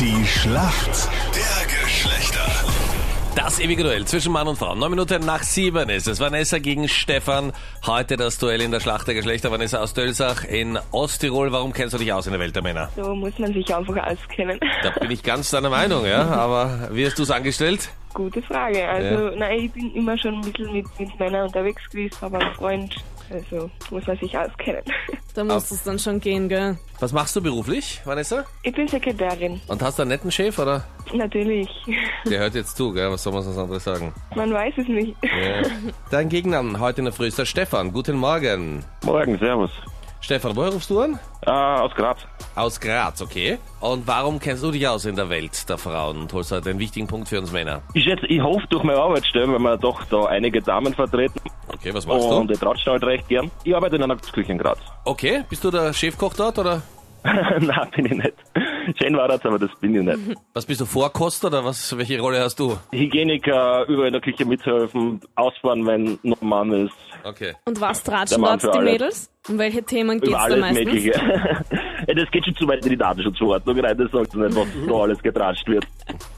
[0.00, 2.46] Die Schlacht der Geschlechter.
[3.36, 4.74] Das ewige Duell zwischen Mann und Frau.
[4.74, 6.20] Neun Minuten nach sieben ist es.
[6.20, 7.52] Vanessa gegen Stefan.
[7.86, 9.50] Heute das Duell in der Schlacht der Geschlechter.
[9.50, 11.52] Vanessa aus Dölsach in Osttirol.
[11.52, 12.88] Warum kennst du dich aus in der Welt der Männer?
[12.96, 14.58] So muss man sich einfach auskennen.
[14.82, 16.30] Da bin ich ganz deiner Meinung, ja.
[16.30, 17.90] Aber wie hast du es angestellt?
[18.14, 18.88] Gute Frage.
[18.88, 22.54] Also, nein, ich bin immer schon ein bisschen mit, mit Männern unterwegs gewesen, habe einen
[22.54, 22.96] Freund.
[23.30, 24.82] Also muss man sich auskennen.
[25.32, 26.76] Da muss es dann schon gehen, gell?
[26.98, 28.44] Was machst du beruflich, Vanessa?
[28.64, 29.60] Ich bin Sekretärin.
[29.68, 30.82] Und hast du einen netten Chef, oder?
[31.14, 31.68] Natürlich.
[32.28, 33.12] Der hört jetzt zu, gell?
[33.12, 34.12] Was soll man sonst anderes sagen?
[34.34, 35.14] Man weiß es nicht.
[35.22, 35.62] Ja.
[36.10, 37.92] Dein Gegner heute in der Früh ist der Stefan.
[37.92, 38.84] Guten Morgen.
[39.04, 39.70] Morgen, servus.
[40.20, 41.18] Stefan, woher rufst du an?
[41.46, 42.18] Äh, aus Graz.
[42.56, 43.58] Aus Graz, okay.
[43.78, 46.78] Und warum kennst du dich aus in der Welt der Frauen und holst heute einen
[46.80, 47.82] wichtigen Punkt für uns Männer?
[47.94, 51.40] Ich, schätze, ich hoffe durch meine Arbeitsstelle, weil wir doch da einige Damen vertreten
[51.72, 52.54] Okay, was machst und du?
[52.54, 53.50] ich tratsche halt recht gern.
[53.64, 54.78] Ich arbeite in einer Küche in Graz.
[55.04, 56.82] Okay, bist du der Chefkoch dort oder
[57.22, 58.34] Nein, bin ich nicht.
[58.98, 60.38] Schön war das, aber das bin ich nicht.
[60.54, 62.78] was bist du, Vorkoster oder was, welche Rolle hast du?
[62.92, 67.54] Hygieniker, überall in der Küche mithelfen, ausfahren, wenn noch ein Mann ist, Okay.
[67.64, 68.92] Und was tratschen dort die alles.
[68.92, 69.30] Mädels?
[69.48, 70.84] Um welche Themen geht's über da alles meistens?
[70.84, 71.10] Mögliche.
[72.08, 74.66] ja, das geht schon zu weit in die Datenschutzverordnung rein, das sagst du nicht, was
[74.86, 75.86] da alles getratscht wird.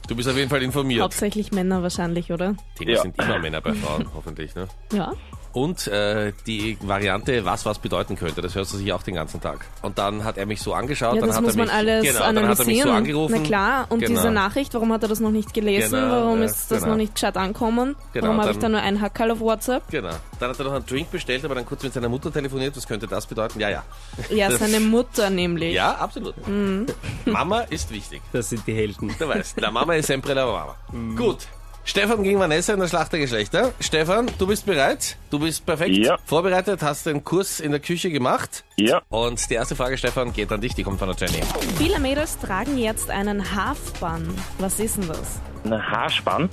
[0.07, 1.01] Du bist auf jeden Fall informiert.
[1.01, 2.55] Hauptsächlich Männer wahrscheinlich, oder?
[2.75, 3.01] Themen Ja.
[3.01, 4.67] sind immer Männer bei Frauen, hoffentlich, ne?
[4.91, 5.13] Ja.
[5.53, 9.39] Und äh, die Variante, was was bedeuten könnte, das hörst du sich auch den ganzen
[9.39, 9.65] Tag.
[9.83, 11.75] Und dann hat er mich so angeschaut, Ja, dann das hat muss er mich, man
[11.77, 12.87] alles genau, dann hat er mich analysieren.
[12.89, 13.35] so angerufen.
[13.37, 14.15] Na klar, und Genau.
[14.19, 15.91] diese Nachricht, warum hat er das noch nicht gelesen?
[15.91, 16.91] Genau, warum ja, ist das genau.
[16.93, 17.95] noch nicht gescheit ankommen?
[18.13, 19.83] Genau, warum habe ich dann- da nur einen Hackerl auf WhatsApp?
[19.91, 20.09] Genau.
[20.39, 22.75] Dann hat er noch einen Drink bestellt, aber dann kurz mit seiner Mutter telefoniert.
[22.75, 23.59] Was könnte das bedeuten?
[23.59, 23.83] Ja, ja.
[24.31, 25.75] Ja, seine Mutter nämlich.
[25.75, 26.35] Ja, absolut.
[26.47, 26.87] Mhm.
[27.25, 28.21] Mama ist wichtig.
[28.31, 29.13] Das sind die Helden.
[29.19, 30.75] Du weißt, la Mama ist sempre la Mama.
[31.15, 31.47] Gut.
[31.85, 33.73] Stefan gegen Vanessa in der Schlacht der Geschlechter.
[33.81, 35.17] Stefan, du bist bereit?
[35.29, 36.17] Du bist perfekt Ja.
[36.25, 38.63] vorbereitet, hast den Kurs in der Küche gemacht.
[38.77, 41.43] Ja, Und die erste Frage, Stefan, geht an dich, die kommt von der Jenny.
[41.77, 44.29] Viele Mädels tragen jetzt einen Hafband.
[44.59, 45.41] Was ist denn das?
[45.65, 46.49] ein Haarspann.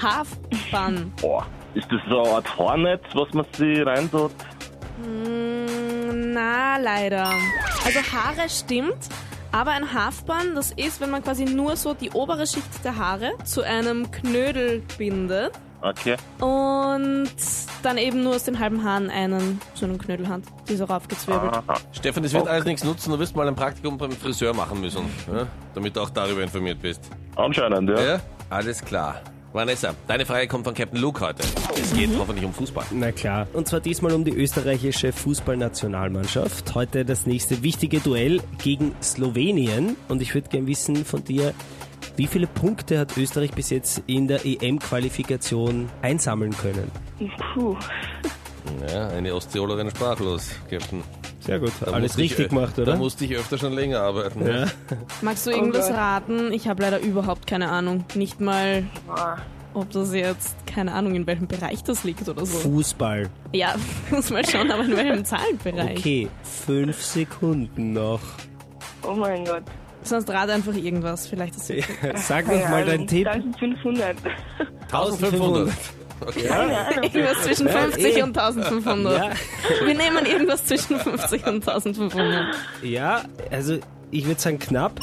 [0.00, 1.16] Hafband.
[1.20, 1.46] Boah.
[1.74, 4.32] Ist das so eine Art Haarnetz, was man sich rein tut?
[4.98, 7.30] Mm, Na, leider.
[7.84, 8.96] Also Haare stimmt,
[9.56, 13.32] aber ein Hafband, das ist, wenn man quasi nur so die obere Schicht der Haare
[13.44, 16.16] zu einem Knödel bindet Okay.
[16.40, 17.30] und
[17.82, 21.52] dann eben nur aus den halben Haaren einen so einen Knödel hat, die so raufgezwirbelt.
[21.54, 21.74] Aha.
[21.92, 23.10] Stefan, das wird alles nichts nutzen.
[23.12, 25.46] Du wirst mal ein Praktikum beim Friseur machen müssen, ja?
[25.74, 27.10] damit du auch darüber informiert bist.
[27.36, 28.00] Anscheinend, ja.
[28.00, 28.20] Ja?
[28.50, 29.22] Alles klar.
[29.56, 31.42] Vanessa, deine Frage kommt von Captain Luke heute.
[31.80, 32.84] Es geht hoffentlich um Fußball.
[32.90, 33.48] Na klar.
[33.54, 36.74] Und zwar diesmal um die österreichische Fußballnationalmannschaft.
[36.74, 39.96] Heute das nächste wichtige Duell gegen Slowenien.
[40.08, 41.54] Und ich würde gern wissen von dir,
[42.16, 46.90] wie viele Punkte hat Österreich bis jetzt in der EM-Qualifikation einsammeln können?
[47.54, 47.76] Puh.
[48.90, 51.02] Ja, eine Osttirolerin sprachlos, Captain.
[51.46, 51.72] Sehr gut.
[51.80, 52.96] Da Alles ich richtig ö- gemacht, Da oder?
[52.96, 54.46] musste ich öfter schon länger arbeiten.
[54.46, 54.66] Ja.
[55.22, 55.96] Magst du irgendwas Gott.
[55.96, 56.52] raten?
[56.52, 58.04] Ich habe leider überhaupt keine Ahnung.
[58.14, 58.84] Nicht mal,
[59.74, 62.58] ob das jetzt, keine Ahnung, in welchem Bereich das liegt oder so.
[62.58, 63.28] Fußball.
[63.52, 63.76] Ja,
[64.10, 65.98] muss mal schauen, aber in welchem Zahlenbereich.
[65.98, 68.20] Okay, fünf Sekunden noch.
[69.06, 69.62] Oh mein Gott.
[70.02, 71.26] Sonst rate einfach irgendwas.
[71.26, 71.84] Vielleicht ist es
[72.28, 73.06] Sag Keine noch mal deinen.
[73.06, 73.26] Tipp.
[73.26, 74.16] 1500.
[74.92, 75.70] 1500.
[76.20, 76.48] Okay.
[76.48, 76.76] Ahnung.
[77.02, 78.22] Irgendwas zwischen Ja, 50 eh.
[78.22, 79.18] und 1500.
[79.18, 79.30] Ja,
[79.86, 82.54] Wir nehmen irgendwas zwischen 50 und 1500.
[82.82, 83.78] ja, also
[84.10, 85.00] ich würde sagen knapp.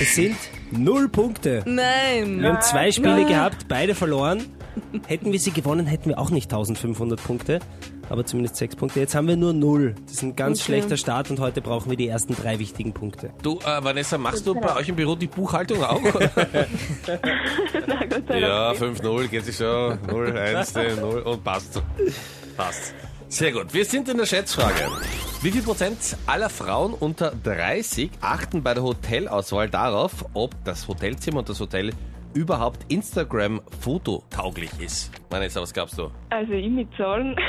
[0.00, 0.36] Es sind
[0.70, 1.62] null Punkte.
[1.64, 2.40] Nein.
[2.40, 3.28] Wir haben zwei Spiele Nein.
[3.28, 4.44] gehabt, beide verloren.
[5.06, 7.58] Hätten wir sie gewonnen, hätten wir auch nicht 1500 Punkte,
[8.08, 9.00] aber zumindest sechs Punkte.
[9.00, 9.94] Jetzt haben wir nur null.
[10.06, 10.66] Das ist ein ganz Okay.
[10.66, 13.30] schlechter Start und heute brauchen wir die ersten drei wichtigen Punkte.
[13.42, 16.00] Du, äh, Vanessa, machst du bei euch im Büro die Buchhaltung auch?
[17.86, 18.98] Na Gott sei ja, Dank.
[18.98, 19.98] 5-0 geht sich schon.
[20.06, 21.82] 0, 1, 0 und passt.
[22.56, 22.94] Passt.
[23.28, 23.72] Sehr gut.
[23.72, 24.88] Wir sind in der Schätzfrage.
[25.40, 31.38] Wie viel Prozent aller Frauen unter 30 achten bei der Hotelauswahl darauf, ob das Hotelzimmer
[31.40, 31.92] und das Hotel
[32.34, 35.10] überhaupt Instagram-fototauglich ist?
[35.30, 36.10] Vanessa, was glaubst du?
[36.30, 37.36] Also ich mit Zahlen.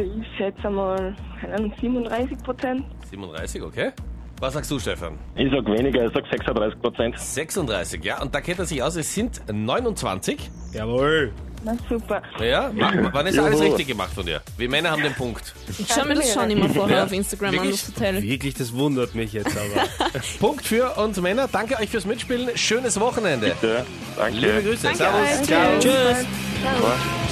[0.00, 2.84] Ich schätze mal, keine Ahnung, 37 Prozent.
[3.10, 3.90] 37, okay.
[4.38, 5.18] Was sagst du, Stefan?
[5.34, 7.18] Ich sag weniger, ich sag 36 Prozent.
[7.18, 8.22] 36, ja.
[8.22, 10.50] Und da kennt er sich aus, es sind 29.
[10.72, 11.32] Jawohl.
[11.64, 12.22] Na super.
[12.40, 14.40] Ja, mach- Vanessa, alles richtig gemacht von dir.
[14.56, 15.54] Wir Männer haben den Punkt.
[15.78, 17.04] Ich schaue mir das schon immer vorher Ja.
[17.04, 17.84] auf Instagram an, Wirklich?
[17.86, 18.22] das Hotel.
[18.22, 19.88] Wirklich, das wundert mich jetzt aber.
[20.40, 21.48] Punkt für uns Männer.
[21.50, 22.56] Danke euch fürs Mitspielen.
[22.56, 23.48] Schönes Wochenende.
[23.62, 23.84] Ja,
[24.16, 24.38] danke.
[24.38, 24.82] Liebe Grüße.
[24.84, 25.20] Danke Servus.
[25.20, 25.42] euch.
[25.46, 25.78] Ciao.
[25.80, 25.92] Tschüss.
[25.92, 26.26] Tschüss.
[26.62, 27.27] Ciao.